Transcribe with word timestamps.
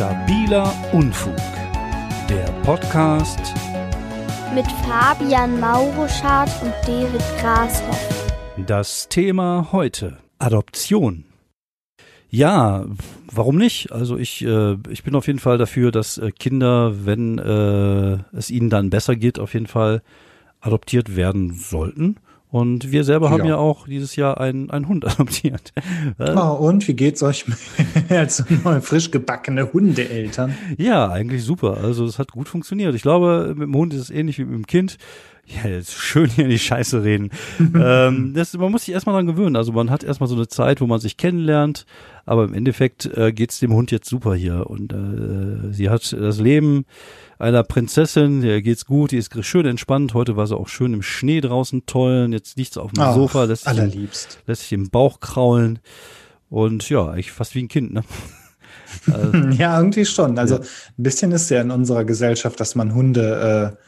Stabiler 0.00 0.72
Unfug. 0.94 1.36
Der 2.26 2.46
Podcast 2.62 3.38
mit 4.54 4.64
Fabian 4.88 5.60
Mauruschardt 5.60 6.50
und 6.62 6.72
David 6.86 7.20
Grashoff. 7.38 8.32
Das 8.66 9.10
Thema 9.10 9.68
heute 9.72 10.16
Adoption. 10.38 11.26
Ja, 12.30 12.86
warum 13.30 13.58
nicht? 13.58 13.92
Also 13.92 14.16
ich, 14.16 14.42
äh, 14.42 14.78
ich 14.88 15.04
bin 15.04 15.14
auf 15.14 15.26
jeden 15.26 15.38
Fall 15.38 15.58
dafür, 15.58 15.90
dass 15.90 16.16
äh, 16.16 16.30
Kinder, 16.30 17.04
wenn 17.04 17.38
äh, 17.38 18.20
es 18.34 18.50
ihnen 18.50 18.70
dann 18.70 18.88
besser 18.88 19.16
geht, 19.16 19.38
auf 19.38 19.52
jeden 19.52 19.66
Fall 19.66 20.00
adoptiert 20.62 21.14
werden 21.14 21.52
sollten. 21.52 22.16
Und 22.50 22.90
wir 22.90 23.04
selber 23.04 23.30
haben 23.30 23.46
ja, 23.46 23.56
auch 23.56 23.86
dieses 23.86 24.16
Jahr 24.16 24.40
einen, 24.40 24.70
einen 24.70 24.88
Hund 24.88 25.04
adoptiert. 25.06 25.72
Oh, 26.18 26.56
und 26.58 26.86
wie 26.88 26.94
geht's 26.94 27.22
euch 27.22 27.44
als 28.08 28.44
neue, 28.64 28.80
frisch 28.80 29.10
gebackene 29.10 29.72
Hundeeltern? 29.72 30.56
Ja, 30.76 31.10
eigentlich 31.10 31.44
super. 31.44 31.78
Also 31.82 32.04
es 32.04 32.18
hat 32.18 32.32
gut 32.32 32.48
funktioniert. 32.48 32.94
Ich 32.94 33.02
glaube, 33.02 33.54
mit 33.56 33.68
dem 33.68 33.74
Hund 33.74 33.94
ist 33.94 34.00
es 34.00 34.10
ähnlich 34.10 34.38
wie 34.38 34.44
mit 34.44 34.54
dem 34.54 34.66
Kind. 34.66 34.98
Ja, 35.46 35.68
jetzt 35.68 35.92
schön 35.92 36.28
hier 36.28 36.44
in 36.44 36.50
die 36.50 36.58
Scheiße 36.58 37.02
reden. 37.02 37.30
ähm, 37.58 38.34
das, 38.34 38.54
man 38.54 38.70
muss 38.70 38.84
sich 38.84 38.94
erstmal 38.94 39.16
dran 39.16 39.26
gewöhnen. 39.26 39.56
Also 39.56 39.72
man 39.72 39.90
hat 39.90 40.04
erstmal 40.04 40.28
so 40.28 40.36
eine 40.36 40.48
Zeit, 40.48 40.80
wo 40.80 40.86
man 40.86 41.00
sich 41.00 41.16
kennenlernt, 41.16 41.86
aber 42.24 42.44
im 42.44 42.54
Endeffekt 42.54 43.06
äh, 43.06 43.32
geht's 43.32 43.58
dem 43.58 43.72
Hund 43.72 43.90
jetzt 43.90 44.08
super 44.08 44.34
hier. 44.34 44.68
Und 44.70 44.92
äh, 44.92 45.72
sie 45.72 45.90
hat 45.90 46.12
das 46.12 46.38
Leben 46.38 46.84
einer 47.38 47.64
Prinzessin, 47.64 48.42
der 48.42 48.62
geht's 48.62 48.86
gut, 48.86 49.10
die 49.10 49.16
ist 49.16 49.32
schön 49.44 49.66
entspannt. 49.66 50.14
Heute 50.14 50.36
war 50.36 50.46
sie 50.46 50.56
auch 50.56 50.68
schön 50.68 50.92
im 50.94 51.02
Schnee 51.02 51.40
draußen 51.40 51.86
tollen. 51.86 52.32
Jetzt 52.32 52.56
liegt 52.56 52.74
sie 52.74 52.82
auf 52.82 52.92
dem 52.92 53.02
Ach, 53.02 53.14
Sofa, 53.14 53.44
lässt 53.44 53.64
sich, 53.64 54.18
lässt 54.46 54.62
sich 54.62 54.72
im 54.72 54.90
Bauch 54.90 55.20
kraulen. 55.20 55.80
Und 56.48 56.88
ja, 56.90 57.08
eigentlich 57.08 57.32
fast 57.32 57.54
wie 57.54 57.62
ein 57.62 57.68
Kind, 57.68 57.92
ne? 57.92 58.04
also, 59.12 59.36
ja, 59.50 59.78
irgendwie 59.78 60.04
schon. 60.04 60.38
Also 60.38 60.56
ja. 60.56 60.60
ein 60.60 61.02
bisschen 61.02 61.32
ist 61.32 61.48
ja 61.50 61.60
in 61.60 61.70
unserer 61.70 62.04
Gesellschaft, 62.04 62.60
dass 62.60 62.74
man 62.74 62.94
Hunde 62.94 63.76
äh, 63.76 63.84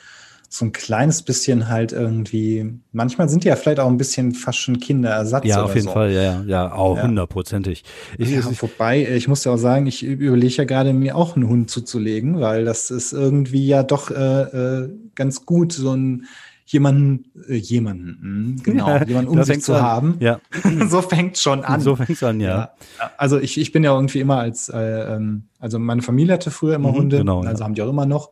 so 0.55 0.67
ein 0.67 0.73
kleines 0.73 1.23
bisschen 1.23 1.71
halt 1.71 1.93
irgendwie, 1.93 2.75
manchmal 2.93 3.27
sind 3.31 3.43
die 3.43 3.49
ja 3.49 3.57
vielleicht 3.57 3.81
auch 3.81 3.89
ein 3.89 3.97
bisschen 3.97 4.35
fast 4.35 4.59
schon 4.59 4.81
Kinderersatz. 4.81 5.47
Ja, 5.47 5.63
auf 5.63 5.75
jeden 5.75 5.87
so. 5.87 5.93
Fall, 5.95 6.13
ja, 6.13 6.23
ja, 6.23 6.43
ja, 6.47 6.73
auch 6.75 7.03
hundertprozentig. 7.03 7.85
Ja. 8.19 8.27
ja, 8.27 8.45
wobei, 8.61 9.15
ich 9.17 9.29
muss 9.29 9.45
ja 9.45 9.53
auch 9.53 9.57
sagen, 9.57 9.87
ich 9.87 10.03
überlege 10.03 10.53
ja 10.57 10.65
gerade, 10.65 10.93
mir 10.93 11.17
auch 11.17 11.37
einen 11.37 11.49
Hund 11.49 11.71
zuzulegen, 11.71 12.39
weil 12.43 12.67
das 12.67 12.91
ist 12.91 13.15
irgendwie 13.15 13.67
ja 13.67 13.83
doch 13.83 14.11
äh, 14.11 14.43
äh, 14.43 14.91
ganz 15.15 15.47
gut, 15.47 15.73
so 15.73 15.97
ein 15.97 16.27
jemanden, 16.67 17.25
äh, 17.49 17.55
jemanden, 17.55 18.19
hm, 18.21 18.63
genau, 18.63 18.89
ja, 18.89 19.05
jemanden 19.05 19.31
um 19.31 19.43
sich 19.45 19.63
zu 19.63 19.75
an. 19.75 19.83
haben. 19.83 20.17
Ja. 20.21 20.39
so 20.87 21.01
fängt 21.01 21.39
schon 21.39 21.65
an. 21.65 21.81
So 21.81 21.97
fängt 21.97 22.23
an, 22.23 22.41
ja. 22.41 22.75
ja. 22.99 23.11
Also 23.17 23.39
ich, 23.39 23.59
ich 23.59 23.73
bin 23.73 23.85
ja 23.85 23.95
irgendwie 23.95 24.21
immer 24.21 24.37
als, 24.41 24.69
äh, 24.69 25.15
ähm, 25.15 25.45
also 25.59 25.79
meine 25.79 26.03
Familie 26.03 26.35
hatte 26.35 26.51
früher 26.51 26.75
immer 26.75 26.93
mhm, 26.93 26.97
Hunde, 26.97 27.19
genau, 27.19 27.41
also 27.41 27.61
ja. 27.61 27.65
haben 27.65 27.75
die 27.75 27.81
auch 27.81 27.89
immer 27.89 28.05
noch. 28.05 28.31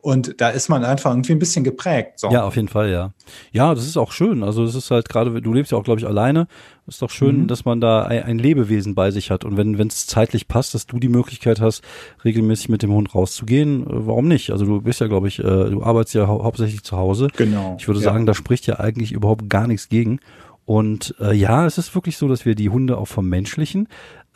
Und 0.00 0.40
da 0.40 0.50
ist 0.50 0.68
man 0.68 0.84
einfach 0.84 1.10
irgendwie 1.10 1.32
ein 1.32 1.40
bisschen 1.40 1.64
geprägt. 1.64 2.20
So. 2.20 2.30
Ja, 2.30 2.44
auf 2.44 2.54
jeden 2.54 2.68
Fall, 2.68 2.90
ja. 2.90 3.12
Ja, 3.50 3.74
das 3.74 3.84
ist 3.84 3.96
auch 3.96 4.12
schön. 4.12 4.44
Also 4.44 4.62
es 4.62 4.76
ist 4.76 4.92
halt 4.92 5.08
gerade, 5.08 5.42
du 5.42 5.52
lebst 5.52 5.72
ja 5.72 5.78
auch, 5.78 5.82
glaube 5.82 5.98
ich, 5.98 6.06
alleine. 6.06 6.46
Ist 6.86 7.02
doch 7.02 7.10
schön, 7.10 7.42
mhm. 7.42 7.46
dass 7.48 7.64
man 7.64 7.80
da 7.80 8.04
ein, 8.04 8.22
ein, 8.22 8.38
Lebewesen 8.38 8.94
bei 8.94 9.10
sich 9.10 9.30
hat. 9.30 9.44
Und 9.44 9.56
wenn 9.56 9.74
es 9.88 10.06
zeitlich 10.06 10.46
passt, 10.46 10.74
dass 10.74 10.86
du 10.86 10.98
die 10.98 11.08
Möglichkeit 11.08 11.60
hast, 11.60 11.82
regelmäßig 12.24 12.68
mit 12.68 12.82
dem 12.82 12.92
Hund 12.92 13.12
rauszugehen, 13.14 13.82
äh, 13.82 13.86
warum 13.88 14.28
nicht? 14.28 14.50
Also 14.50 14.64
du 14.64 14.80
bist 14.80 15.00
ja, 15.00 15.08
glaube 15.08 15.28
ich, 15.28 15.40
äh, 15.40 15.42
du 15.42 15.82
arbeitest 15.82 16.14
ja 16.14 16.28
hau 16.28 16.44
hauptsächlich 16.44 16.84
zu 16.84 16.96
Hause. 16.96 17.28
Genau. 17.36 17.76
Ich 17.78 17.88
würde 17.88 18.00
ja. 18.00 18.04
sagen, 18.04 18.24
da 18.24 18.34
spricht 18.34 18.66
ja 18.66 18.78
eigentlich 18.78 19.10
überhaupt 19.12 19.50
gar 19.50 19.66
nichts 19.66 19.88
gegen. 19.88 20.20
Und 20.68 21.14
äh, 21.18 21.34
ja, 21.34 21.64
es 21.64 21.78
ist 21.78 21.94
wirklich 21.94 22.18
so, 22.18 22.28
dass 22.28 22.44
wir 22.44 22.54
die 22.54 22.68
Hunde 22.68 22.98
auch 22.98 23.08
vom 23.08 23.26
Menschlichen 23.26 23.88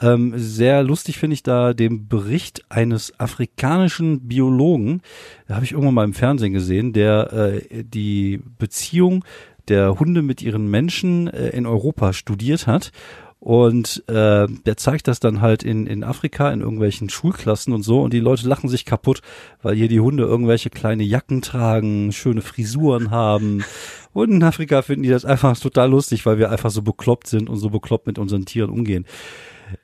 ähm, 0.03 0.33
sehr 0.37 0.83
lustig 0.83 1.19
finde 1.19 1.35
ich 1.35 1.43
da 1.43 1.73
den 1.73 2.09
Bericht 2.09 2.65
eines 2.69 3.19
afrikanischen 3.19 4.29
Biologen, 4.29 5.01
da 5.47 5.55
habe 5.55 5.65
ich 5.65 5.73
irgendwann 5.73 5.95
mal 5.95 6.05
im 6.05 6.15
Fernsehen 6.15 6.53
gesehen, 6.53 6.93
der 6.93 7.33
äh, 7.33 7.85
die 7.85 8.41
Beziehung 8.59 9.25
der 9.69 9.99
Hunde 9.99 10.23
mit 10.23 10.43
ihren 10.43 10.69
Menschen 10.71 11.29
äh, 11.29 11.51
in 11.51 11.67
Europa 11.67 12.13
studiert 12.13 12.67
hat. 12.67 12.91
Und 13.39 14.05
äh, 14.09 14.47
der 14.47 14.77
zeigt 14.77 15.09
das 15.09 15.19
dann 15.19 15.41
halt 15.41 15.65
in, 15.65 15.89
in 15.89 16.05
Afrika 16.05 16.53
in 16.53 16.61
irgendwelchen 16.61 17.09
Schulklassen 17.09 17.73
und 17.73 17.83
so. 17.83 18.01
Und 18.01 18.13
die 18.13 18.21
Leute 18.21 18.49
lachen 18.49 18.69
sich 18.69 18.85
kaputt, 18.85 19.21
weil 19.63 19.75
hier 19.75 19.89
die 19.89 19.99
Hunde 19.99 20.23
irgendwelche 20.23 20.71
kleine 20.71 21.03
Jacken 21.03 21.43
tragen, 21.43 22.13
schöne 22.13 22.41
Frisuren 22.41 23.11
haben. 23.11 23.65
Und 24.13 24.31
in 24.31 24.45
Afrika 24.45 24.83
finden 24.83 25.03
die 25.03 25.09
das 25.09 25.25
einfach 25.25 25.59
total 25.59 25.91
lustig, 25.91 26.25
weil 26.25 26.39
wir 26.39 26.53
einfach 26.53 26.71
so 26.71 26.83
bekloppt 26.83 27.27
sind 27.27 27.51
und 27.51 27.57
so 27.57 27.69
bekloppt 27.69 28.07
mit 28.07 28.21
unseren 28.21 28.45
Tieren 28.45 28.71
umgehen. 28.71 29.07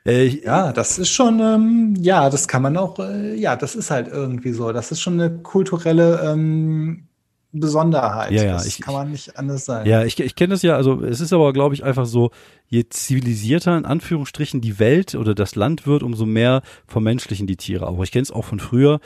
Äh, 0.06 0.26
ja, 0.26 0.72
das 0.72 0.98
ist 0.98 1.10
schon, 1.10 1.40
ähm, 1.40 1.94
ja, 1.98 2.30
das 2.30 2.48
kann 2.48 2.62
man 2.62 2.76
auch, 2.76 2.98
äh, 2.98 3.34
ja, 3.34 3.56
das 3.56 3.74
ist 3.74 3.90
halt 3.90 4.08
irgendwie 4.08 4.52
so. 4.52 4.72
Das 4.72 4.90
ist 4.92 5.00
schon 5.00 5.20
eine 5.20 5.38
kulturelle 5.38 6.20
ähm, 6.24 7.08
Besonderheit. 7.52 8.32
Ja, 8.32 8.44
ja, 8.44 8.52
das 8.52 8.66
ich, 8.66 8.80
kann 8.80 8.94
man 8.94 9.10
nicht 9.10 9.38
anders 9.38 9.64
sagen. 9.64 9.88
Ja, 9.88 10.04
ich, 10.04 10.18
ich 10.20 10.34
kenne 10.34 10.52
das 10.52 10.62
ja, 10.62 10.76
also 10.76 11.02
es 11.02 11.20
ist 11.20 11.32
aber, 11.32 11.52
glaube 11.52 11.74
ich, 11.74 11.82
einfach 11.82 12.06
so, 12.06 12.30
je 12.66 12.84
zivilisierter 12.88 13.76
in 13.76 13.86
Anführungsstrichen 13.86 14.60
die 14.60 14.78
Welt 14.78 15.14
oder 15.14 15.34
das 15.34 15.54
Land 15.54 15.86
wird, 15.86 16.02
umso 16.02 16.26
mehr 16.26 16.62
vermenschlichen 16.86 17.46
die 17.46 17.56
Tiere 17.56 17.86
auch. 17.86 18.02
Ich 18.02 18.12
kenne 18.12 18.22
es 18.22 18.30
auch 18.30 18.44
von 18.44 18.60
früher 18.60 19.00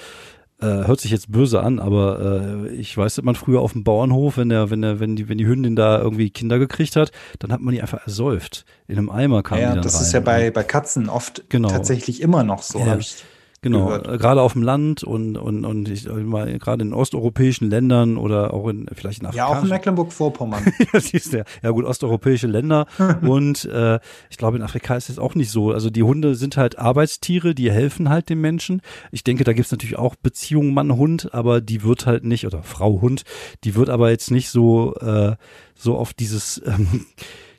äh, 0.62 0.86
hört 0.86 1.00
sich 1.00 1.10
jetzt 1.10 1.30
böse 1.30 1.60
an, 1.60 1.78
aber 1.78 2.66
äh, 2.68 2.68
ich 2.74 2.96
weiß, 2.96 3.16
dass 3.16 3.24
man 3.24 3.34
früher 3.34 3.60
auf 3.60 3.72
dem 3.72 3.84
Bauernhof, 3.84 4.36
wenn 4.36 4.48
der, 4.48 4.70
wenn 4.70 4.82
der, 4.82 5.00
wenn 5.00 5.16
die, 5.16 5.28
wenn 5.28 5.38
die 5.38 5.46
Hündin 5.46 5.76
da 5.76 6.00
irgendwie 6.00 6.30
Kinder 6.30 6.58
gekriegt 6.58 6.96
hat, 6.96 7.10
dann 7.40 7.52
hat 7.52 7.60
man 7.60 7.74
die 7.74 7.82
einfach 7.82 8.06
ersäuft. 8.06 8.64
In 8.86 8.98
einem 8.98 9.10
Eimer 9.10 9.42
kam 9.42 9.58
ja, 9.58 9.70
die 9.70 9.74
dann 9.74 9.82
das 9.82 9.96
rein. 9.96 10.02
ist 10.02 10.12
ja 10.12 10.20
bei, 10.20 10.50
bei 10.50 10.62
Katzen 10.62 11.08
oft 11.08 11.44
genau. 11.48 11.68
tatsächlich 11.68 12.20
immer 12.20 12.44
noch 12.44 12.62
so. 12.62 12.78
Ja. 12.78 12.96
Ich 12.96 13.24
Genau, 13.62 13.86
gehört. 13.86 14.08
Äh, 14.08 14.18
gerade 14.18 14.42
auf 14.42 14.54
dem 14.54 14.62
Land 14.62 15.04
und 15.04 15.36
und 15.36 15.64
und 15.64 15.88
ich 15.88 16.08
mal 16.08 16.58
gerade 16.58 16.82
in 16.82 16.92
osteuropäischen 16.92 17.70
Ländern 17.70 18.16
oder 18.16 18.52
auch 18.52 18.66
in 18.68 18.86
vielleicht 18.92 19.20
in 19.20 19.26
Afrika. 19.26 19.46
Ja, 19.46 19.56
auch 19.56 19.62
in 19.62 19.68
Mecklenburg-Vorpommern. 19.68 20.64
ja, 20.92 21.00
siehst 21.00 21.32
du, 21.32 21.44
ja 21.62 21.70
gut, 21.70 21.84
osteuropäische 21.84 22.48
Länder 22.48 22.86
und 23.22 23.64
äh, 23.66 24.00
ich 24.30 24.36
glaube 24.36 24.56
in 24.56 24.64
Afrika 24.64 24.96
ist 24.96 25.08
es 25.08 25.20
auch 25.20 25.36
nicht 25.36 25.52
so. 25.52 25.70
Also 25.70 25.90
die 25.90 26.02
Hunde 26.02 26.34
sind 26.34 26.56
halt 26.56 26.76
Arbeitstiere, 26.76 27.54
die 27.54 27.70
helfen 27.70 28.08
halt 28.08 28.30
dem 28.30 28.40
Menschen. 28.40 28.82
Ich 29.12 29.22
denke, 29.22 29.44
da 29.44 29.52
gibt's 29.52 29.70
natürlich 29.70 29.96
auch 29.96 30.16
Beziehungen 30.16 30.74
Mann-Hund, 30.74 31.32
aber 31.32 31.60
die 31.60 31.84
wird 31.84 32.04
halt 32.04 32.24
nicht 32.24 32.44
oder 32.46 32.64
Frau-Hund, 32.64 33.22
die 33.62 33.76
wird 33.76 33.90
aber 33.90 34.10
jetzt 34.10 34.32
nicht 34.32 34.50
so 34.50 34.96
äh, 34.96 35.36
so 35.76 35.96
auf 35.96 36.14
dieses 36.14 36.60
ähm, 36.66 37.06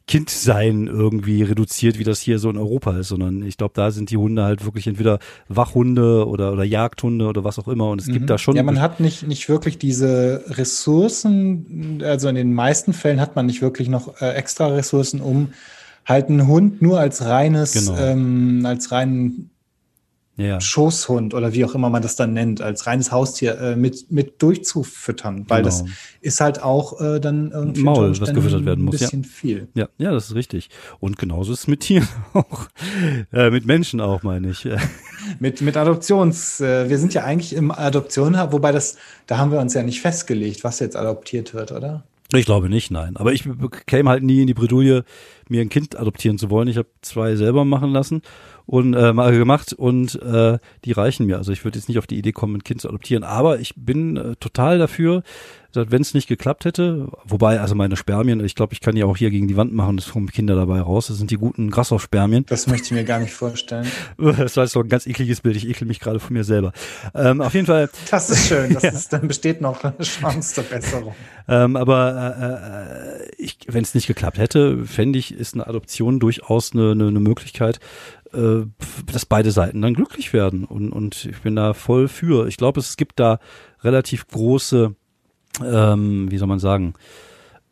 Kindsein 0.06 0.88
irgendwie 0.88 1.44
reduziert, 1.44 1.98
wie 1.98 2.04
das 2.04 2.20
hier 2.20 2.38
so 2.38 2.50
in 2.50 2.58
Europa 2.58 2.98
ist, 2.98 3.08
sondern 3.08 3.42
ich 3.44 3.56
glaube, 3.56 3.74
da 3.74 3.90
sind 3.90 4.10
die 4.10 4.18
Hunde 4.18 4.44
halt 4.44 4.66
wirklich 4.66 4.86
entweder 4.86 5.20
Wachhunde 5.48 6.28
oder, 6.28 6.52
oder 6.52 6.66
Jagdhunde 6.66 7.26
oder 7.26 7.46
was 7.46 7.58
auch 7.58 7.70
immer. 7.70 7.90
Und 7.90 8.02
es 8.02 8.08
mhm. 8.08 8.14
gibt 8.14 8.30
da 8.30 8.38
schon. 8.38 8.56
Ja, 8.56 8.64
man 8.64 8.82
hat 8.82 9.00
nicht, 9.00 9.26
nicht 9.26 9.48
wirklich 9.48 9.78
diese 9.78 10.44
Ressourcen, 10.48 12.02
also 12.04 12.28
in 12.28 12.36
den 12.36 12.54
meisten 12.54 12.92
Fällen 12.92 13.22
hat 13.22 13.38
man 13.38 13.46
nicht 13.46 13.62
wirklich 13.62 13.88
noch 13.88 14.22
äh, 14.22 14.34
extra 14.34 14.68
Ressourcen, 14.68 15.22
um 15.22 15.54
halt 16.06 16.28
einen 16.28 16.48
Hund 16.48 16.82
nur 16.82 17.00
als 17.00 17.24
reines, 17.24 17.72
genau. 17.72 17.98
ähm, 17.98 18.66
als 18.66 18.92
reinen 18.92 19.53
ja. 20.36 20.60
Schoßhund 20.60 21.34
oder 21.34 21.54
wie 21.54 21.64
auch 21.64 21.76
immer 21.76 21.90
man 21.90 22.02
das 22.02 22.16
dann 22.16 22.34
nennt, 22.34 22.62
als 22.62 22.88
reines 22.88 23.12
Haustier 23.12 23.60
äh, 23.60 23.76
mit, 23.76 24.12
mit 24.12 24.42
durchzufüttern, 24.42 25.46
weil 25.48 25.64
genau. 25.64 25.70
das 25.70 25.86
ist 26.22 26.42
halt 26.42 26.64
auch 26.64 27.00
äh, 27.00 27.20
dann 27.20 27.52
irgendwie 27.52 27.84
Maul, 27.84 28.20
was 28.20 28.34
gefüttert 28.34 28.66
werden 28.66 28.84
muss. 28.84 28.96
Ein 28.96 29.00
bisschen 29.00 29.24
ja. 29.24 29.30
viel. 29.30 29.68
Ja, 29.76 29.90
ja, 29.98 30.12
das 30.12 30.30
ist 30.30 30.36
richtig. 30.36 30.70
Und 31.00 31.18
genauso 31.18 31.54
ist 31.54 31.60
es 31.60 31.68
mit 31.68 31.82
Tieren 31.82 32.08
auch. 32.34 32.68
Äh, 33.32 33.52
mit 33.52 33.66
Menschen 33.66 34.02
auch, 34.02 34.24
meine 34.24 34.50
ich. 34.50 34.68
mit, 35.40 35.62
mit 35.62 35.78
Adoptions, 35.78 36.62
äh, 36.62 36.90
wir 36.90 36.98
sind 36.98 37.14
ja 37.14 37.24
eigentlich 37.24 37.54
im 37.54 37.72
Adoption, 37.72 38.36
wobei 38.52 38.72
das, 38.72 38.98
da 39.28 39.38
haben 39.38 39.52
wir 39.52 39.60
uns 39.60 39.74
ja 39.74 39.84
nicht 39.84 40.02
festgelegt, 40.02 40.64
was 40.64 40.80
jetzt 40.80 40.96
adoptiert 40.96 41.54
wird, 41.54 41.72
oder? 41.72 42.04
Ich 42.36 42.46
glaube 42.46 42.68
nicht, 42.68 42.90
nein. 42.90 43.16
Aber 43.18 43.32
ich 43.32 43.48
käme 43.86 44.10
halt 44.10 44.24
nie 44.24 44.42
in 44.42 44.48
die 44.48 44.56
Bredouille, 44.56 45.04
mir 45.50 45.62
ein 45.62 45.70
Kind 45.70 46.00
adoptieren 46.00 46.40
zu 46.40 46.50
wollen. 46.50 46.68
Ich 46.68 46.78
habe 46.78 46.88
zwei 47.02 47.36
selber 47.36 47.64
machen 47.64 47.92
lassen 47.92 48.24
und 48.66 48.94
äh, 48.94 49.14
mal 49.14 49.32
gemacht 49.38 49.74
und 49.74 50.22
äh, 50.22 50.58
die 50.86 50.92
reichen 50.92 51.26
mir. 51.26 51.38
Also 51.38 51.52
ich 51.52 51.64
würde 51.64 51.78
jetzt 51.78 51.88
nicht 51.90 51.98
auf 51.98 52.08
die 52.08 52.18
Idee 52.18 52.32
kommen, 52.32 52.56
ein 52.56 52.64
Kind 52.64 52.82
zu 52.82 52.90
adoptieren, 52.90 53.24
aber 53.24 53.60
ich 53.60 53.74
bin 53.76 54.18
äh, 54.18 54.36
total 54.38 54.78
dafür, 54.78 55.24
wenn 55.76 56.02
es 56.02 56.14
nicht 56.14 56.28
geklappt 56.28 56.66
hätte, 56.66 57.08
wobei 57.26 57.60
also 57.60 57.74
meine 57.74 57.96
Spermien, 57.96 58.44
ich 58.44 58.54
glaube, 58.56 58.74
ich 58.74 58.82
kann 58.82 58.96
die 58.96 59.04
auch 59.04 59.18
hier 59.18 59.32
gegen 59.32 59.48
die 59.48 59.58
Wand 59.58 59.74
machen, 59.74 59.98
das 59.98 60.10
kommen 60.10 60.30
Kinder 60.32 60.56
dabei 60.56 60.82
raus. 60.82 61.08
Das 61.08 61.18
sind 61.18 61.32
die 61.32 61.38
guten 61.38 61.72
Grasshopf-Spermien. 61.72 62.46
Das 62.48 62.68
möchte 62.68 62.86
ich 62.86 62.92
mir 62.92 63.04
gar 63.04 63.20
nicht 63.20 63.34
vorstellen. 63.34 63.88
Das 64.44 64.58
war 64.58 64.64
jetzt 64.64 64.76
doch 64.76 64.84
ein 64.84 64.90
ganz 64.90 65.08
ekliges 65.08 65.42
Bild. 65.42 65.56
Ich 65.56 65.68
ekel 65.68 65.88
mich 65.88 66.00
gerade 66.00 66.20
von 66.20 66.34
mir 66.34 66.44
selber. 66.44 66.74
Ähm, 67.16 67.42
auf 67.42 67.54
jeden 67.54 67.66
Fall. 67.66 67.90
Das 68.12 68.30
ist 68.30 68.48
schön. 68.48 68.74
Das 68.74 68.84
ja. 68.84 68.90
ist, 68.92 69.14
dann 69.14 69.28
besteht 69.28 69.62
noch 69.62 69.84
eine 69.84 69.98
Chance 70.02 70.56
zur 70.56 70.64
Besserung. 70.66 71.16
Ähm, 71.48 71.76
aber 71.76 73.20
äh, 73.28 73.32
ich, 73.38 73.58
wenn 73.68 73.84
es 73.84 73.96
nicht 73.96 74.08
geklappt 74.08 74.38
hätte, 74.38 74.86
fände 74.86 75.18
ich, 75.18 75.34
ist 75.34 75.56
eine 75.56 75.68
Adoption 75.68 76.20
durchaus 76.20 76.74
eine, 76.74 76.92
eine, 76.92 77.08
eine 77.08 77.20
Möglichkeit, 77.20 77.80
äh, 78.34 78.66
dass 79.12 79.26
beide 79.26 79.52
Seiten 79.52 79.82
dann 79.82 79.94
glücklich 79.94 80.34
werden. 80.34 80.66
Und, 80.66 80.92
und 80.92 81.26
ich 81.26 81.42
bin 81.42 81.56
da 81.56 81.74
voll 81.74 82.08
für. 82.08 82.48
Ich 82.48 82.58
glaube, 82.58 82.80
es 82.80 82.98
gibt 82.98 83.20
da 83.20 83.40
relativ 83.84 84.28
große, 84.28 84.96
ähm, 85.64 86.32
wie 86.32 86.38
soll 86.38 86.48
man 86.48 86.60
sagen, 86.60 86.94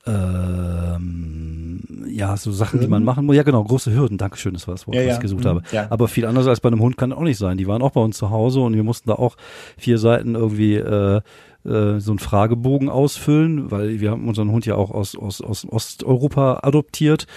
ähm, 0.05 1.83
ja, 2.07 2.35
so 2.35 2.51
Sachen, 2.51 2.73
Hürden? 2.73 2.87
die 2.87 2.91
man 2.91 3.03
machen 3.03 3.25
muss. 3.25 3.35
Ja, 3.35 3.43
genau, 3.43 3.63
große 3.63 3.93
Hürden. 3.93 4.17
Dankeschön, 4.17 4.53
das 4.53 4.67
war 4.67 4.73
das 4.73 4.87
Wort, 4.87 4.95
ja, 4.95 5.05
was 5.05 5.15
ich 5.15 5.19
gesucht 5.19 5.43
mhm, 5.43 5.49
habe. 5.49 5.63
Ja. 5.71 5.87
Aber 5.89 6.07
viel 6.07 6.25
anders 6.25 6.47
als 6.47 6.59
bei 6.59 6.67
einem 6.67 6.79
Hund 6.79 6.97
kann 6.97 7.13
auch 7.13 7.21
nicht 7.21 7.37
sein. 7.37 7.57
Die 7.57 7.67
waren 7.67 7.81
auch 7.81 7.91
bei 7.91 8.01
uns 8.01 8.17
zu 8.17 8.31
Hause 8.31 8.61
und 8.61 8.73
wir 8.73 8.83
mussten 8.83 9.09
da 9.09 9.15
auch 9.15 9.37
vier 9.77 9.99
Seiten 9.99 10.33
irgendwie 10.35 10.75
äh, 10.75 11.21
äh, 11.63 11.99
so 11.99 12.11
einen 12.11 12.19
Fragebogen 12.19 12.89
ausfüllen, 12.89 13.69
weil 13.69 13.99
wir 13.99 14.09
haben 14.09 14.27
unseren 14.27 14.51
Hund 14.51 14.65
ja 14.65 14.75
auch 14.75 14.89
aus, 14.89 15.15
aus, 15.15 15.41
aus 15.41 15.67
Osteuropa 15.69 16.61
adoptiert 16.63 17.27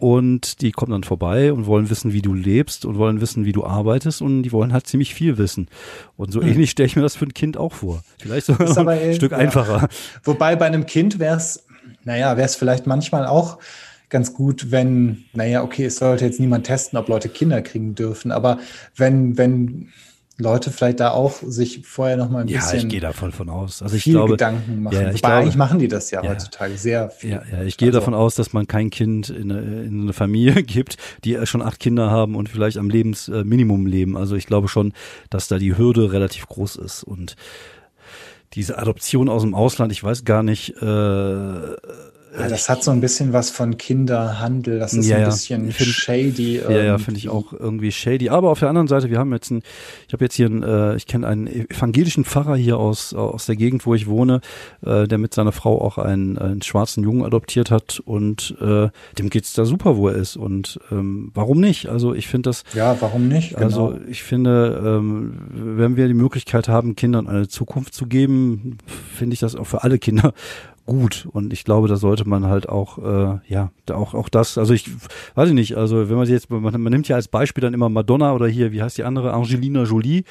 und 0.00 0.62
die 0.62 0.72
kommen 0.72 0.92
dann 0.92 1.04
vorbei 1.04 1.52
und 1.52 1.66
wollen 1.66 1.90
wissen, 1.90 2.12
wie 2.14 2.22
du 2.22 2.32
lebst 2.32 2.86
und 2.86 2.96
wollen 2.96 3.20
wissen, 3.20 3.44
wie 3.44 3.52
du 3.52 3.64
arbeitest 3.64 4.22
und 4.22 4.42
die 4.42 4.50
wollen 4.50 4.72
halt 4.72 4.86
ziemlich 4.86 5.14
viel 5.14 5.36
wissen. 5.36 5.68
Und 6.16 6.32
so 6.32 6.40
hm. 6.40 6.48
ähnlich 6.48 6.70
stelle 6.70 6.86
ich 6.86 6.96
mir 6.96 7.02
das 7.02 7.16
für 7.16 7.26
ein 7.26 7.34
Kind 7.34 7.58
auch 7.58 7.74
vor. 7.74 8.02
Vielleicht 8.18 8.46
sogar 8.46 8.68
ein 8.70 8.78
aber, 8.78 9.12
Stück 9.12 9.32
ja. 9.32 9.38
einfacher. 9.38 9.88
Wobei 10.24 10.56
bei 10.56 10.66
einem 10.66 10.86
Kind 10.86 11.18
wäre 11.18 11.36
es, 11.36 11.66
naja, 12.04 12.36
wäre 12.38 12.46
es 12.46 12.56
vielleicht 12.56 12.86
manchmal 12.86 13.26
auch 13.26 13.58
ganz 14.08 14.32
gut, 14.32 14.70
wenn, 14.70 15.24
naja, 15.34 15.62
okay, 15.62 15.84
es 15.84 15.96
sollte 15.96 16.24
jetzt 16.24 16.40
niemand 16.40 16.66
testen, 16.66 16.98
ob 16.98 17.08
Leute 17.08 17.28
Kinder 17.28 17.60
kriegen 17.60 17.94
dürfen, 17.94 18.32
aber 18.32 18.58
wenn, 18.96 19.38
wenn 19.38 19.88
Leute 20.40 20.70
vielleicht 20.70 21.00
da 21.00 21.10
auch 21.10 21.34
sich 21.42 21.86
vorher 21.86 22.16
noch 22.16 22.30
mal 22.30 22.40
ein 22.40 22.48
ja, 22.48 22.58
bisschen. 22.58 22.78
Ja, 22.78 22.84
ich 22.84 22.88
gehe 22.88 23.00
davon 23.00 23.32
von 23.32 23.48
aus. 23.48 23.82
Also 23.82 23.96
ich 23.96 24.02
viel 24.02 24.14
glaube, 24.14 24.32
Gedanken 24.32 24.82
machen. 24.82 24.94
Ja, 24.94 25.10
ich 25.10 25.22
glaube, 25.22 25.36
eigentlich 25.36 25.56
machen 25.56 25.78
die 25.78 25.88
das 25.88 26.10
ja, 26.10 26.22
ja, 26.22 26.30
heutzutage 26.30 26.76
sehr 26.76 27.10
viel. 27.10 27.30
Ja, 27.30 27.42
ja 27.50 27.62
ich 27.62 27.76
gehe 27.76 27.88
also, 27.88 28.00
davon 28.00 28.14
aus, 28.14 28.34
dass 28.34 28.52
man 28.52 28.66
kein 28.66 28.90
Kind 28.90 29.30
in 29.30 29.52
eine, 29.52 29.82
in 29.84 30.02
eine 30.02 30.12
Familie 30.12 30.62
gibt, 30.62 30.96
die 31.24 31.38
schon 31.46 31.62
acht 31.62 31.80
Kinder 31.80 32.10
haben 32.10 32.34
und 32.34 32.48
vielleicht 32.48 32.78
am 32.78 32.90
Lebensminimum 32.90 33.86
leben. 33.86 34.16
Also 34.16 34.36
ich 34.36 34.46
glaube 34.46 34.68
schon, 34.68 34.92
dass 35.28 35.48
da 35.48 35.58
die 35.58 35.76
Hürde 35.76 36.12
relativ 36.12 36.46
groß 36.46 36.76
ist 36.76 37.04
und 37.04 37.36
diese 38.54 38.78
Adoption 38.78 39.28
aus 39.28 39.42
dem 39.42 39.54
Ausland, 39.54 39.92
ich 39.92 40.02
weiß 40.02 40.24
gar 40.24 40.42
nicht, 40.42 40.70
äh, 40.82 41.76
ja, 42.38 42.48
das 42.48 42.68
hat 42.68 42.84
so 42.84 42.90
ein 42.92 43.00
bisschen 43.00 43.32
was 43.32 43.50
von 43.50 43.76
Kinderhandel. 43.76 44.78
Das 44.78 44.94
ist 44.94 45.08
ja, 45.08 45.18
ein 45.18 45.24
bisschen 45.24 45.72
find, 45.72 45.88
shady. 45.88 46.56
Irgendwie. 46.56 46.74
Ja, 46.74 46.82
ja, 46.82 46.98
finde 46.98 47.18
ich 47.18 47.28
auch 47.28 47.52
irgendwie 47.52 47.90
shady. 47.90 48.28
Aber 48.28 48.50
auf 48.50 48.60
der 48.60 48.68
anderen 48.68 48.86
Seite, 48.86 49.10
wir 49.10 49.18
haben 49.18 49.32
jetzt 49.32 49.50
ein, 49.50 49.62
ich 50.06 50.12
habe 50.12 50.24
jetzt 50.24 50.34
hier 50.34 50.46
einen, 50.46 50.62
äh, 50.62 50.94
ich 50.94 51.06
kenne 51.06 51.26
einen 51.26 51.48
evangelischen 51.48 52.24
Pfarrer 52.24 52.56
hier 52.56 52.78
aus 52.78 53.14
aus 53.14 53.46
der 53.46 53.56
Gegend, 53.56 53.84
wo 53.84 53.94
ich 53.94 54.06
wohne, 54.06 54.40
äh, 54.84 55.08
der 55.08 55.18
mit 55.18 55.34
seiner 55.34 55.50
Frau 55.50 55.80
auch 55.80 55.98
einen, 55.98 56.38
einen 56.38 56.62
schwarzen 56.62 57.02
Jungen 57.02 57.24
adoptiert 57.24 57.70
hat 57.72 58.00
und 58.04 58.56
äh, 58.60 58.88
dem 59.18 59.30
geht's 59.30 59.52
da 59.52 59.64
super, 59.64 59.96
wo 59.96 60.08
er 60.08 60.14
ist. 60.14 60.36
Und 60.36 60.78
ähm, 60.92 61.32
warum 61.34 61.60
nicht? 61.60 61.88
Also 61.88 62.14
ich 62.14 62.28
finde 62.28 62.50
das. 62.50 62.62
Ja, 62.74 62.96
warum 63.00 63.28
nicht? 63.28 63.54
Genau. 63.54 63.64
Also 63.64 63.98
ich 64.08 64.22
finde, 64.22 64.80
ähm, 64.84 65.34
wenn 65.52 65.96
wir 65.96 66.06
die 66.06 66.14
Möglichkeit 66.14 66.68
haben, 66.68 66.94
Kindern 66.94 67.26
eine 67.26 67.48
Zukunft 67.48 67.92
zu 67.92 68.06
geben, 68.06 68.78
finde 69.16 69.34
ich 69.34 69.40
das 69.40 69.56
auch 69.56 69.66
für 69.66 69.82
alle 69.82 69.98
Kinder 69.98 70.32
gut. 70.90 71.28
Und 71.30 71.52
ich 71.52 71.64
glaube, 71.64 71.86
da 71.86 71.96
sollte 71.96 72.28
man 72.28 72.46
halt 72.46 72.68
auch, 72.68 72.98
äh, 72.98 73.38
ja, 73.46 73.70
auch, 73.90 74.12
auch 74.12 74.28
das, 74.28 74.58
also 74.58 74.74
ich 74.74 74.90
weiß 75.36 75.48
ich 75.48 75.54
nicht, 75.54 75.76
also 75.76 76.10
wenn 76.10 76.16
man 76.16 76.26
sie 76.26 76.32
jetzt, 76.32 76.50
man, 76.50 76.62
man 76.62 76.92
nimmt 76.92 77.06
ja 77.06 77.14
als 77.14 77.28
Beispiel 77.28 77.62
dann 77.62 77.74
immer 77.74 77.88
Madonna 77.88 78.34
oder 78.34 78.48
hier, 78.48 78.72
wie 78.72 78.82
heißt 78.82 78.98
die 78.98 79.04
andere, 79.04 79.32
Angelina 79.32 79.84
Jolie 79.84 80.24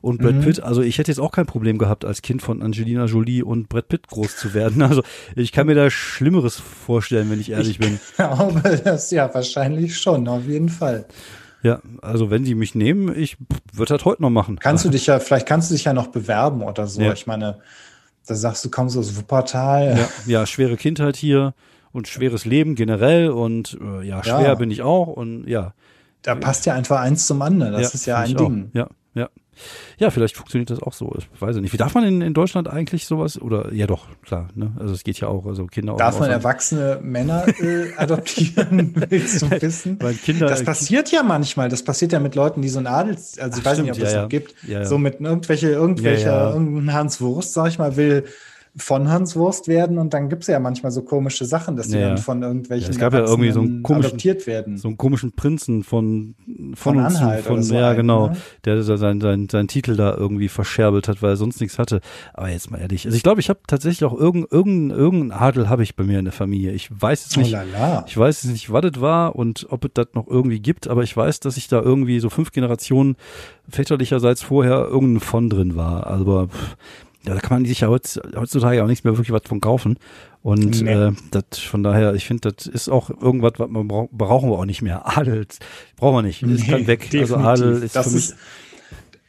und 0.00 0.22
Brad 0.22 0.36
mhm. 0.36 0.40
Pitt. 0.40 0.62
Also 0.62 0.80
ich 0.80 0.96
hätte 0.96 1.10
jetzt 1.10 1.18
auch 1.18 1.32
kein 1.32 1.44
Problem 1.44 1.76
gehabt, 1.76 2.06
als 2.06 2.22
Kind 2.22 2.40
von 2.40 2.62
Angelina 2.62 3.04
Jolie 3.04 3.42
und 3.42 3.68
Brad 3.68 3.88
Pitt 3.88 4.08
groß 4.08 4.36
zu 4.36 4.54
werden. 4.54 4.82
Also 4.86 5.02
ich 5.34 5.50
kann 5.50 5.66
mir 5.66 5.74
da 5.74 5.90
Schlimmeres 5.90 6.56
vorstellen, 6.60 7.28
wenn 7.28 7.40
ich 7.40 7.50
ehrlich 7.50 7.70
ich 7.70 7.78
bin. 7.80 7.94
Ich 7.94 8.16
glaube 8.16 8.62
das 8.84 9.10
ja 9.10 9.32
wahrscheinlich 9.34 9.98
schon, 9.98 10.28
auf 10.28 10.46
jeden 10.46 10.68
Fall. 10.68 11.06
Ja, 11.62 11.80
also 12.00 12.30
wenn 12.30 12.44
die 12.44 12.54
mich 12.54 12.76
nehmen, 12.76 13.12
ich 13.18 13.36
würde 13.72 13.96
das 13.96 14.04
heute 14.04 14.22
noch 14.22 14.30
machen. 14.30 14.58
Kannst 14.60 14.84
du 14.84 14.88
dich 14.90 15.06
ja, 15.06 15.18
vielleicht 15.18 15.46
kannst 15.46 15.70
du 15.70 15.74
dich 15.74 15.84
ja 15.84 15.92
noch 15.92 16.06
bewerben 16.06 16.62
oder 16.62 16.86
so. 16.86 17.02
Ja. 17.02 17.12
Ich 17.12 17.26
meine, 17.26 17.58
da 18.26 18.34
sagst 18.34 18.64
du, 18.64 18.70
kommst 18.70 18.96
aus 18.96 19.16
Wuppertal. 19.16 19.96
Ja, 19.96 20.08
ja, 20.40 20.46
schwere 20.46 20.76
Kindheit 20.76 21.16
hier 21.16 21.54
und 21.92 22.08
schweres 22.08 22.44
Leben 22.44 22.74
generell 22.74 23.30
und 23.30 23.78
äh, 23.80 24.06
ja, 24.06 24.22
schwer 24.22 24.42
ja. 24.42 24.54
bin 24.54 24.70
ich 24.70 24.82
auch 24.82 25.08
und 25.08 25.48
ja. 25.48 25.72
Da 26.22 26.34
passt 26.34 26.66
ja 26.66 26.74
einfach 26.74 27.00
eins 27.00 27.26
zum 27.26 27.40
anderen. 27.40 27.72
Das 27.72 27.82
ja, 27.82 27.88
ist 27.94 28.06
ja 28.06 28.18
ein 28.18 28.36
Ding. 28.36 28.70
Auch. 28.70 28.74
Ja, 28.74 28.88
ja. 29.14 29.28
Ja, 29.98 30.10
vielleicht 30.10 30.36
funktioniert 30.36 30.70
das 30.70 30.80
auch 30.80 30.92
so. 30.92 31.14
Ich 31.18 31.28
weiß 31.40 31.56
nicht. 31.56 31.72
Wie 31.72 31.76
darf 31.76 31.94
man 31.94 32.04
in, 32.04 32.20
in 32.20 32.34
Deutschland 32.34 32.68
eigentlich 32.68 33.06
sowas? 33.06 33.40
Oder 33.40 33.72
ja 33.72 33.86
doch, 33.86 34.06
klar, 34.22 34.48
ne? 34.54 34.72
Also 34.78 34.94
es 34.94 35.04
geht 35.04 35.18
ja 35.20 35.28
auch, 35.28 35.46
also 35.46 35.66
Kinder 35.66 35.94
auch. 35.94 35.98
Darf 35.98 36.20
man 36.20 36.30
erwachsene 36.30 37.00
Männer 37.02 37.46
äh, 37.48 37.92
adoptieren, 37.96 38.92
willst 39.08 39.42
du 39.42 39.50
wissen? 39.50 39.96
Weil 40.00 40.14
Kinder, 40.14 40.46
das 40.46 40.64
passiert 40.64 41.10
ja 41.10 41.22
manchmal. 41.22 41.68
Das 41.68 41.82
passiert 41.82 42.12
ja 42.12 42.20
mit 42.20 42.34
Leuten, 42.34 42.62
die 42.62 42.68
so 42.68 42.78
ein 42.78 42.86
Adels, 42.86 43.38
also 43.38 43.58
ich 43.58 43.62
Ach, 43.62 43.70
weiß 43.70 43.78
stimmt, 43.78 43.90
nicht, 43.90 44.00
ob 44.00 44.06
es 44.06 44.12
ja, 44.12 44.22
noch 44.22 44.28
gibt, 44.28 44.54
ja, 44.66 44.84
so 44.84 44.98
mit 44.98 45.20
irgendwelche, 45.20 45.68
irgendwelcher, 45.70 46.52
irgendein 46.52 46.92
Hans 46.94 47.20
Wurst, 47.20 47.54
sag 47.54 47.68
ich 47.68 47.78
mal, 47.78 47.96
will 47.96 48.24
von 48.76 49.08
Hans 49.08 49.36
Wurst 49.36 49.68
werden 49.68 49.96
und 49.98 50.12
dann 50.12 50.28
gibt 50.28 50.42
es 50.42 50.48
ja 50.48 50.60
manchmal 50.60 50.92
so 50.92 51.02
komische 51.02 51.46
Sachen, 51.46 51.76
dass 51.76 51.88
die 51.88 51.96
ja. 51.96 52.08
dann 52.08 52.18
von 52.18 52.42
irgendwelchen 52.42 52.88
ja, 52.88 52.90
es 52.90 52.98
gab 52.98 53.14
ja 53.14 53.20
irgendwie 53.20 53.50
so 53.50 53.60
einen 53.60 53.82
komischen, 53.82 54.08
adoptiert 54.08 54.46
werden. 54.46 54.76
So 54.76 54.88
einen 54.88 54.98
komischen 54.98 55.32
Prinzen 55.32 55.82
von 55.82 56.34
von, 56.46 56.74
von 56.76 56.98
uns, 56.98 57.16
Anhalt 57.16 57.44
von, 57.44 57.62
so 57.62 57.74
ja 57.74 57.88
einen, 57.88 57.96
genau, 57.96 58.28
ne? 58.28 58.36
der 58.64 58.82
seinen 58.82 59.20
sein, 59.20 59.48
sein 59.50 59.68
Titel 59.68 59.96
da 59.96 60.14
irgendwie 60.14 60.48
verscherbelt 60.48 61.08
hat, 61.08 61.22
weil 61.22 61.30
er 61.30 61.36
sonst 61.36 61.60
nichts 61.60 61.78
hatte. 61.78 62.00
Aber 62.34 62.50
jetzt 62.50 62.70
mal 62.70 62.78
ehrlich, 62.78 63.06
also 63.06 63.16
ich 63.16 63.22
glaube, 63.22 63.40
ich 63.40 63.48
habe 63.48 63.60
tatsächlich 63.66 64.04
auch 64.04 64.14
irgendeinen 64.14 64.50
irgendein, 64.50 64.98
irgendein 64.98 65.38
Adel 65.38 65.68
habe 65.70 65.82
ich 65.82 65.96
bei 65.96 66.04
mir 66.04 66.18
in 66.18 66.26
der 66.26 66.32
Familie. 66.32 66.72
Ich 66.72 66.90
weiß 66.90 67.24
jetzt 67.24 67.36
nicht, 67.38 67.54
oh 67.54 68.02
ich 68.06 68.16
weiß 68.16 68.42
jetzt 68.42 68.52
nicht, 68.52 68.72
was 68.72 68.82
das 68.82 69.00
war 69.00 69.36
und 69.36 69.66
ob 69.70 69.84
es 69.86 69.90
das 69.94 70.08
noch 70.12 70.28
irgendwie 70.28 70.60
gibt, 70.60 70.88
aber 70.88 71.02
ich 71.02 71.16
weiß, 71.16 71.40
dass 71.40 71.56
ich 71.56 71.68
da 71.68 71.80
irgendwie 71.80 72.20
so 72.20 72.28
fünf 72.28 72.52
Generationen 72.52 73.16
väterlicherseits 73.68 74.42
vorher 74.42 74.86
irgendein 74.86 75.20
von 75.20 75.50
drin 75.50 75.76
war. 75.76 76.06
Also 76.06 76.26
ja, 76.36 76.48
da 77.34 77.40
kann 77.40 77.62
man 77.62 77.64
sich 77.66 77.80
ja 77.80 77.88
heutzutage 77.88 78.82
auch 78.82 78.86
nichts 78.86 79.04
mehr 79.04 79.12
wirklich 79.14 79.32
was 79.32 79.42
von 79.44 79.60
kaufen. 79.60 79.98
Und 80.42 80.82
nee. 80.82 80.92
äh, 80.92 81.12
das 81.30 81.58
von 81.58 81.82
daher, 81.82 82.14
ich 82.14 82.26
finde, 82.26 82.52
das 82.52 82.66
ist 82.66 82.88
auch 82.88 83.10
irgendwas, 83.10 83.54
was 83.56 83.68
man 83.68 83.88
brauch, 83.88 84.08
brauchen 84.12 84.48
wir 84.48 84.58
auch 84.58 84.64
nicht 84.64 84.82
mehr. 84.82 85.02
Adel 85.18 85.46
brauchen 85.96 86.16
wir 86.16 86.22
nicht. 86.22 86.42
Das 86.42 86.48
nee, 86.50 86.66
kann 86.66 86.86
weg. 86.86 87.10
Definitiv. 87.10 87.34
Also 87.34 87.36
Adel 87.36 87.82
ist 87.82 87.96
das 87.96 88.06
für 88.06 88.14
mich. 88.14 88.28
Ist, 88.30 88.36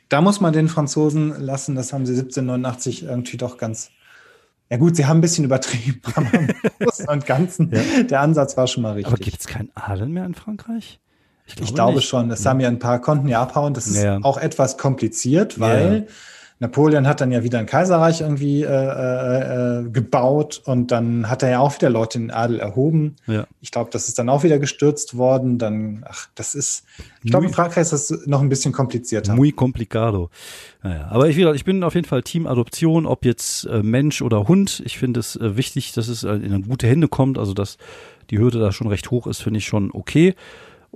da 0.10 0.22
muss 0.22 0.40
man 0.40 0.54
den 0.54 0.70
Franzosen 0.70 1.42
lassen, 1.42 1.76
das 1.76 1.92
haben 1.92 2.06
sie 2.06 2.14
1789 2.14 3.04
irgendwie 3.04 3.38
doch 3.38 3.58
ganz. 3.58 3.90
Ja 4.70 4.78
gut, 4.78 4.96
sie 4.96 5.06
haben 5.06 5.18
ein 5.18 5.22
bisschen 5.22 5.46
übertrieben, 5.46 6.02
aber 6.16 6.34
im 6.34 6.50
Großen 6.80 7.08
und 7.08 7.26
Ganzen, 7.26 7.72
ja. 7.72 8.04
der 8.04 8.22
Ansatz 8.22 8.56
war 8.58 8.68
schon 8.68 8.84
mal 8.84 8.94
richtig. 8.94 9.14
Aber 9.14 9.22
gibt 9.22 9.40
es 9.40 9.48
keinen 9.48 9.72
Adel 9.76 10.08
mehr 10.08 10.26
in 10.26 10.36
Frankreich? 10.36 11.00
Ich 11.48 11.56
glaube, 11.56 11.70
ich 11.70 11.76
glaube 11.76 12.02
schon. 12.02 12.30
Es 12.30 12.46
haben 12.46 12.60
ja 12.60 12.68
ein 12.68 12.80
paar 12.80 13.00
konnten 13.02 13.28
ja 13.28 13.42
abhauen. 13.42 13.74
Das 13.74 13.88
ist 13.88 14.04
ja. 14.04 14.20
auch 14.22 14.38
etwas 14.38 14.78
kompliziert, 14.78 15.60
weil 15.60 16.06
ja 16.08 16.14
Napoleon 16.60 17.08
hat 17.08 17.22
dann 17.22 17.32
ja 17.32 17.44
wieder 17.44 17.60
ein 17.60 17.68
Kaiserreich 17.68 18.22
irgendwie 18.22 18.64
äh, 18.64 18.68
äh, 18.68 19.80
äh, 19.80 19.90
gebaut 19.90 20.62
und 20.66 20.92
dann 20.92 21.30
hat 21.30 21.44
er 21.44 21.50
ja 21.52 21.60
auch 21.60 21.76
wieder 21.76 21.90
Leute 21.90 22.18
in 22.18 22.26
den 22.26 22.32
Adel 22.32 22.60
erhoben. 22.60 23.16
Ja. 23.28 23.46
Ich 23.62 23.70
glaube, 23.70 23.92
das 23.92 24.08
ist 24.08 24.18
dann 24.18 24.28
auch 24.28 24.44
wieder 24.44 24.58
gestürzt 24.58 25.18
worden. 25.18 25.60
Dann, 25.60 26.04
ach, 26.08 26.28
das 26.34 26.56
ist, 26.56 26.84
ich 27.24 27.30
glaube, 27.30 27.46
in 27.46 27.54
Frankreich 27.54 27.84
ist 27.84 27.94
das 27.94 28.26
noch 28.26 28.42
ein 28.42 28.50
bisschen 28.50 28.72
komplizierter. 28.72 29.36
Muy 29.36 29.52
complicado. 29.52 30.32
Naja, 30.82 31.08
aber 31.12 31.30
ich, 31.30 31.38
ich 31.38 31.66
bin 31.66 31.84
auf 31.84 31.94
jeden 31.94 32.08
Fall 32.08 32.24
Team 32.24 32.48
Adoption, 32.48 33.06
ob 33.06 33.24
jetzt 33.24 33.66
äh, 33.66 33.84
Mensch 33.84 34.24
oder 34.24 34.48
Hund. 34.48 34.82
Ich 34.86 34.98
finde 34.98 35.20
es 35.20 35.36
äh, 35.36 35.58
wichtig, 35.58 35.92
dass 35.94 36.08
es 36.08 36.24
äh, 36.24 36.34
in 36.34 36.68
gute 36.68 36.88
Hände 36.88 37.08
kommt, 37.08 37.38
also 37.38 37.54
dass 37.54 37.78
die 38.32 38.40
Hürde 38.40 38.60
da 38.60 38.72
schon 38.72 38.88
recht 38.88 39.12
hoch 39.12 39.28
ist, 39.28 39.42
finde 39.42 39.60
ich 39.60 39.66
schon 39.66 39.92
okay. 39.92 40.34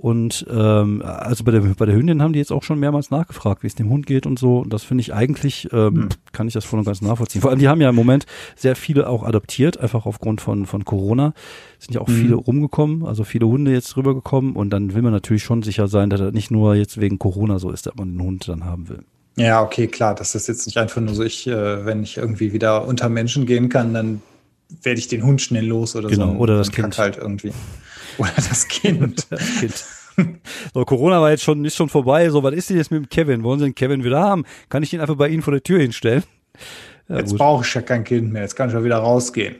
Und 0.02 0.44
ähm, 0.50 1.00
also 1.04 1.44
bei 1.44 1.52
der, 1.52 1.60
bei 1.60 1.86
der 1.86 1.94
Hündin 1.94 2.22
haben 2.22 2.32
die 2.32 2.40
jetzt 2.40 2.50
auch 2.50 2.64
schon 2.64 2.80
mehrmals 2.80 3.12
nachgefragt, 3.12 3.62
wie 3.62 3.68
es 3.68 3.76
dem 3.76 3.88
Hund 3.88 4.04
geht 4.04 4.26
und 4.26 4.36
so. 4.36 4.58
Und 4.58 4.72
das 4.72 4.82
finde 4.82 5.02
ich 5.02 5.14
eigentlich, 5.14 5.68
ähm, 5.72 5.94
hm. 5.94 6.08
kann 6.32 6.48
ich 6.48 6.54
das 6.54 6.64
voll 6.64 6.80
und 6.80 6.86
ganz 6.86 7.02
nachvollziehen. 7.02 7.40
Vor 7.40 7.52
allem, 7.52 7.60
die 7.60 7.68
haben 7.68 7.80
ja 7.80 7.88
im 7.88 7.94
Moment 7.94 8.26
sehr 8.56 8.74
viele 8.74 9.08
auch 9.08 9.22
adoptiert, 9.22 9.78
einfach 9.78 10.04
aufgrund 10.04 10.40
von, 10.40 10.66
von 10.66 10.84
Corona. 10.84 11.34
Sind 11.78 11.94
ja 11.94 12.00
auch 12.00 12.08
hm. 12.08 12.16
viele 12.16 12.34
rumgekommen, 12.34 13.06
also 13.06 13.22
viele 13.22 13.46
Hunde 13.46 13.70
jetzt 13.70 13.96
rübergekommen. 13.96 14.56
Und 14.56 14.70
dann 14.70 14.92
will 14.92 15.02
man 15.02 15.12
natürlich 15.12 15.44
schon 15.44 15.62
sicher 15.62 15.86
sein, 15.86 16.10
dass 16.10 16.18
das 16.18 16.32
nicht 16.32 16.50
nur 16.50 16.74
jetzt 16.74 17.00
wegen 17.00 17.20
Corona 17.20 17.60
so 17.60 17.70
ist, 17.70 17.86
dass 17.86 17.94
man 17.94 18.12
den 18.12 18.22
Hund 18.22 18.48
dann 18.48 18.64
haben 18.64 18.88
will. 18.88 19.04
Ja, 19.36 19.62
okay, 19.62 19.86
klar. 19.86 20.16
Das 20.16 20.34
ist 20.34 20.48
jetzt 20.48 20.66
nicht 20.66 20.78
einfach 20.78 21.00
nur 21.00 21.14
so, 21.14 21.22
ich, 21.22 21.46
äh, 21.46 21.86
wenn 21.86 22.02
ich 22.02 22.16
irgendwie 22.16 22.52
wieder 22.52 22.88
unter 22.88 23.08
Menschen 23.08 23.46
gehen 23.46 23.68
kann, 23.68 23.94
dann 23.94 24.20
werde 24.82 24.98
ich 24.98 25.08
den 25.08 25.24
Hund 25.24 25.40
schnell 25.40 25.66
los 25.66 25.96
oder 25.96 26.08
genau, 26.08 26.32
so. 26.32 26.38
Oder 26.38 26.56
das 26.56 26.70
Kind 26.70 26.98
halt 26.98 27.16
irgendwie. 27.16 27.52
Oder 28.18 28.32
das 28.36 28.68
Kind. 28.68 29.26
das 29.30 29.60
kind. 29.60 29.84
So, 30.74 30.84
Corona 30.84 31.20
war 31.20 31.30
jetzt 31.30 31.42
schon, 31.42 31.64
ist 31.64 31.76
schon 31.76 31.88
vorbei. 31.88 32.28
So, 32.30 32.42
was 32.42 32.54
ist 32.54 32.70
denn 32.70 32.76
jetzt 32.76 32.90
mit 32.90 33.02
dem 33.02 33.08
Kevin? 33.08 33.42
Wollen 33.42 33.58
Sie 33.58 33.64
den 33.66 33.74
Kevin 33.74 34.04
wieder 34.04 34.20
haben? 34.20 34.44
Kann 34.68 34.82
ich 34.82 34.92
ihn 34.92 35.00
einfach 35.00 35.16
bei 35.16 35.28
Ihnen 35.28 35.42
vor 35.42 35.52
der 35.52 35.62
Tür 35.62 35.80
hinstellen? 35.80 36.22
Ja, 37.08 37.16
jetzt 37.16 37.36
brauche 37.36 37.64
ich 37.64 37.74
ja 37.74 37.80
kein 37.80 38.04
Kind 38.04 38.32
mehr. 38.32 38.42
Jetzt 38.42 38.54
kann 38.54 38.68
ich 38.68 38.74
ja 38.74 38.84
wieder 38.84 38.98
rausgehen. 38.98 39.56